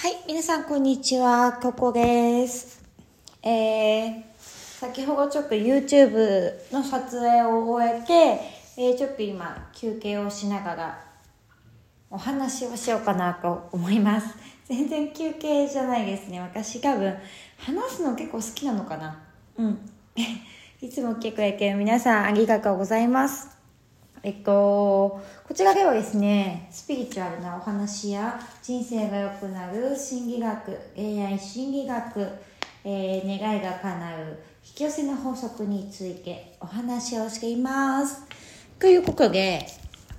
[0.00, 2.82] はい、皆さんこんにちは、ここです。
[3.42, 8.40] えー、先ほどちょっと YouTube の撮影を終えて、
[8.78, 11.04] えー、ちょっと今休憩をしながら
[12.08, 14.34] お話をしようかなと思います。
[14.64, 16.40] 全然休憩じゃないですね。
[16.40, 17.14] 私多分
[17.58, 19.18] 話すの結構好きなのかな。
[19.58, 19.78] うん。
[20.80, 23.59] いつも来てくれてる皆さんありがとうございます。
[24.22, 32.28] えっと、こちらではですね、スピリチュアルなお話や人生が良くなる心理学、恋愛心理学、
[32.84, 38.22] えー願いが叶う引き寄せの法則についてお話をしています。
[38.78, 39.66] ということで、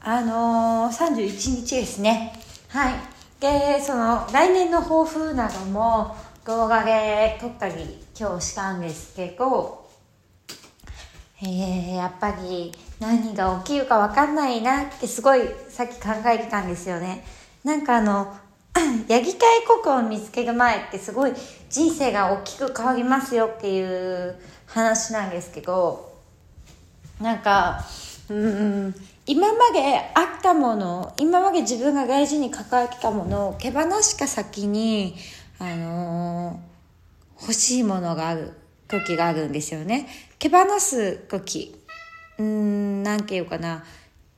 [0.00, 2.32] あのー、31日ですね。
[2.68, 2.94] はい。
[3.40, 9.81] で、その、来年の抱負なども動画で撮ったり今日したんですけど、
[11.42, 17.24] えー、やっぱり何が起きるか分かんないなってすごいさっき考えてたんですよね。
[17.64, 18.34] なんかあの、
[19.08, 21.32] やりたいことを見つける前ってすごい
[21.68, 26.12] 人生が大きく変わりますよっていう話なんですけど、
[27.20, 27.84] なんか、
[28.28, 28.94] うん、
[29.26, 35.16] 今まであったもの、今まで自分が大事に抱えてたものを手放した先に、
[35.58, 36.72] あのー
[37.42, 38.52] 欲しいものがある
[38.86, 40.06] 時があるんですよね。
[40.42, 41.72] 手放す時。
[42.36, 43.84] うーん、なんていうかな。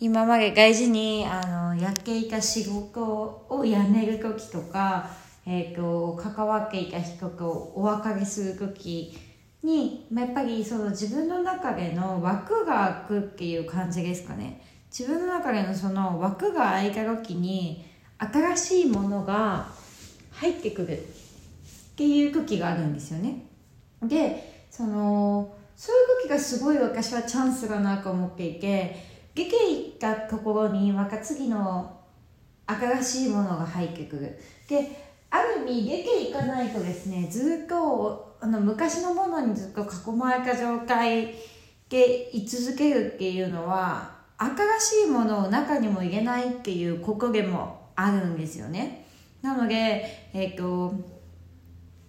[0.00, 5.10] 今まで大事に、あの、やっていた仕事を辞める時とか、
[5.46, 9.16] えっ、と、関わっていた人とお別れする時
[9.62, 14.60] に、まあやっぱりその自分の中での枠が空くっていう感じですかね。
[14.90, 17.84] 自分の中でのその枠が空いた時に、
[18.18, 19.68] 新しいものが
[20.32, 21.00] 入ってくるっ
[21.94, 23.46] ていう時があるんですよね。
[24.02, 28.94] でそのそういう時がすごい私はチャンスだなと思っていて
[29.34, 31.98] 出ていったところにまた次の
[32.66, 34.38] 新しいものが入ってくる。
[34.68, 41.34] である意味出ていかないとですねずっとあの昔のものにずっと囲まれた状態
[41.88, 49.04] で居続けるっていうのは新しいものを中にも入れないっていう心でもあるんですよね。
[49.42, 50.94] なのでえっ、と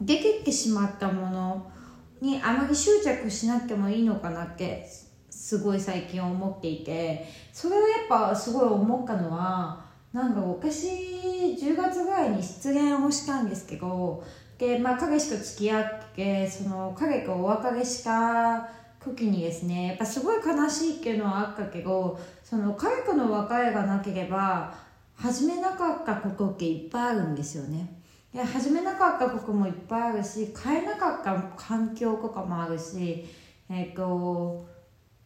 [0.00, 1.72] 出てってしまったもの
[2.20, 4.88] にあまり執着しなくてもいいのかなって
[5.30, 14.24] すごい最近思っていてそれをやっぱすごい思ったのはなんか私10月ぐらいに失恋をしたんですけど
[14.58, 18.68] で、まあ、彼氏と付き合ってその彼とお別れした
[19.04, 24.74] 時にですねやっぱすごい悲しいっていうのはあったけどその彼との別れがなければ
[25.14, 27.95] 始めなかったことっていっぱいあるんですよね。
[28.36, 33.24] で始めなかったこともいっぱいあるし変えなかった環境とかもあるし
[33.70, 34.68] えっ、と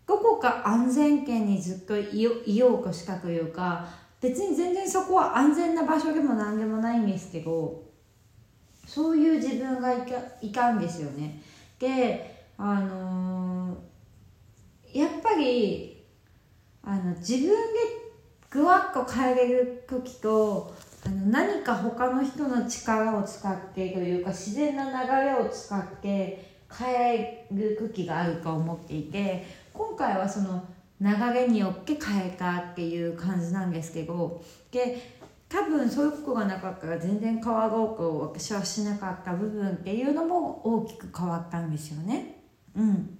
[0.07, 3.89] どこか安全圏にずっといようとしたというか
[4.21, 7.83] 別に全然そこは安全な場所でも何でもないんですけど
[8.87, 11.43] そういう自分がいかいたんですよね。
[11.81, 13.91] であのー
[14.93, 16.05] やっぱり
[16.83, 17.55] あの自分で
[18.51, 20.75] ぐわっと変えれる時と
[21.11, 29.45] あの何か他の人の力を使ってというか自然な流れを使って変える時があると思っていて
[29.75, 30.63] 今回はその
[31.01, 34.41] 流れによって変えたっていう感じなんですけど
[34.71, 42.45] で多分そういうことがなかったら全然変わろうと私はしなかった部分っていうのも大きく変わったんですよね。
[42.77, 43.19] うん、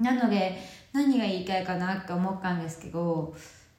[0.00, 0.56] なので
[0.94, 3.34] 何が言いたいかなって思ったんですけど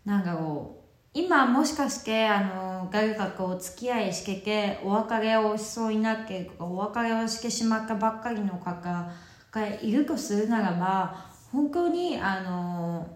[0.05, 0.76] なんだろう
[1.17, 9.11] 今もしかしてあの誰かとお付き合いしててお別れをしそうになってとかお別れをしてしまったばっかりの方
[9.51, 13.07] がいるとするならば本当にあの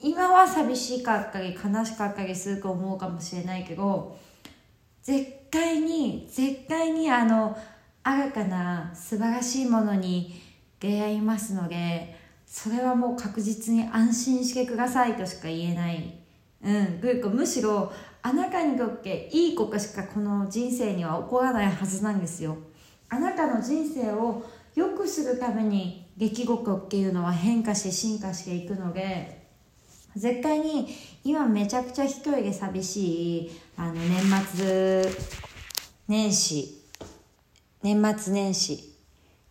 [0.00, 4.16] 今は寂しかったり悲しかったりすると思うかもしれないけど
[5.02, 7.58] 絶対に絶対にあの
[8.04, 10.40] 新たな素晴らしいものに
[10.78, 12.16] 出会いますので
[12.46, 16.25] それはもう確実に安心してくださいとしか言えない
[16.66, 22.18] うん、というかむしろあなたにとっていいことしかこの人生には起こらないはずなん。
[22.18, 22.58] ですよ
[23.08, 24.42] あなたの人生を
[24.74, 29.46] 良くするために出来事っていうのは変化して進化していくので
[30.16, 30.88] 絶対に
[31.22, 34.22] 今めちゃくちゃ一人で寂しいあの年
[34.56, 35.04] 末
[36.08, 36.82] 年始
[37.82, 38.95] 年末年始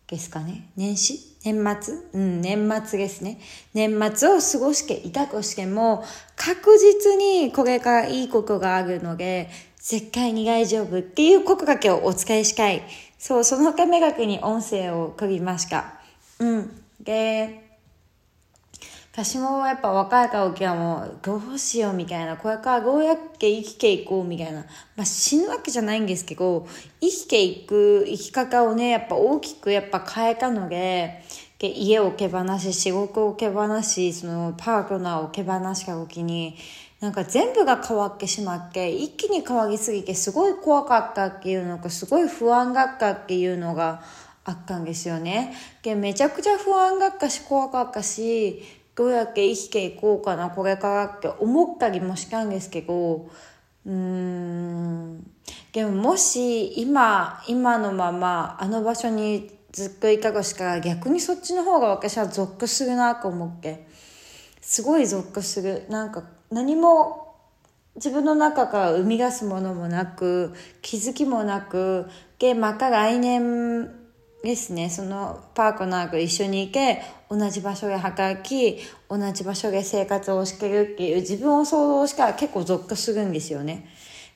[0.08, 1.36] ですかね年始？
[1.44, 1.94] 年末？
[2.12, 3.40] うん、年末ですね。
[3.74, 6.04] 年末を過ごしていたとしても、
[6.36, 9.48] 確実にこれからいいことがあるので、
[9.78, 12.82] 絶対に大丈夫っていうことだけをお使いしたい。
[13.18, 15.94] そう、そのためだけに音声を送りました。
[16.38, 16.82] うん。
[17.00, 17.65] で、
[19.16, 24.66] 私もやっぱ若い時はもうどうしようみたいな、これからどうやって生きていこうみたいな。
[24.94, 26.68] まあ死ぬわけじゃないんですけど、
[27.00, 31.24] 生きていく生き方をね、やっぱ大きくやっぱ変えたので、
[31.58, 36.54] 家を手放し、仕事を手放し、そのパートナーを手放した時に、
[37.00, 44.02] なんか全部が変わってしまって、一気に変わりすぎてすごい怖かったっていうのか、すごい不安だったっていうのが
[44.44, 45.54] あったんですよね。
[45.82, 48.62] で、めちゃくちゃ不安だったし怖かったし、
[48.96, 53.28] どうやって生きていこうかな、これからって思ったりもしたんですけど、
[53.86, 55.30] うーん。
[55.72, 63.86] でももし今、今のままあの場所にずっといたとしたら逆にそっちの方が私はゾックするなと思って。
[64.62, 65.84] すごいゾックする。
[65.90, 67.36] なんか何も
[67.94, 72.08] 自分の中から生み出すものもなく気づきもなく
[72.38, 73.90] でまた来年
[74.46, 78.78] ですねそのパートナーと一緒にいて同じ場所で働き
[79.10, 83.88] 同じ場所で生活をしてるっていう自分を想像したら結構ゾッとするんですよね。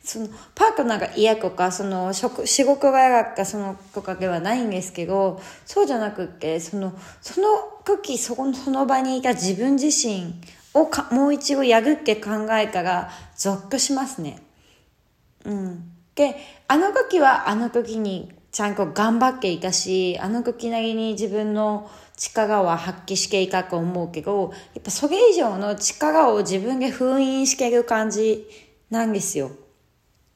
[0.03, 7.49] そのパートナーが嫌とかその職仕事が嫌かそのとかではないんですけどそうじゃなくってそのその
[7.85, 10.35] 時そこのその場にいた自分自身
[10.73, 14.43] をかもう一度やるって考えたらゾッとしますね。
[15.45, 15.93] うん。
[16.15, 16.37] で、
[16.69, 28.47] あの時はあの時にちゃんと頑張っていたし、あの時なりに自分の力は発揮していたと思うけど、やっぱそれ以上の力を自分で封印してる感じ
[28.91, 29.53] なんですよ。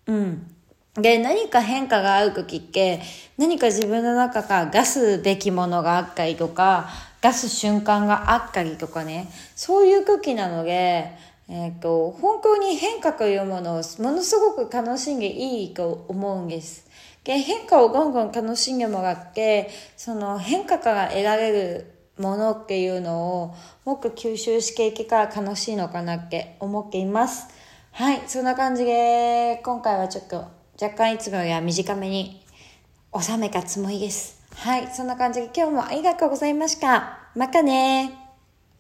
[0.07, 0.51] うん。
[0.95, 3.01] で、何か変化がある時って、
[3.37, 6.89] 何か自分の中から出すべきものがあったりとか、
[7.21, 11.11] 出す瞬間があったりとかね、そういう時なので、
[11.49, 16.87] えっ、と、本当に変化というものをものすごく楽しんでいいと思うんです。
[17.25, 23.55] で、変化をゴンゴン楽しんでもらって、その変化から得られるものっていうのを
[23.85, 27.49] もっと吸収していけたら楽しいのかなって思っています。
[27.93, 30.45] はい、そんな感じで、今回はちょっと
[30.81, 32.45] 若干いつもよりは短めに
[33.19, 34.43] 収めたつもりです。
[34.57, 37.19] はい、そんな感じで今日もありがとうございました。
[37.35, 38.24] またね